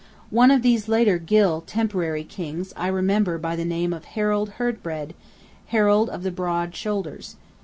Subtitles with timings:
[0.31, 5.13] One of these later Gylle temporary Kings I remember by the name of Harald Herdebred,
[5.67, 7.35] Harald of the Broad Shoulders.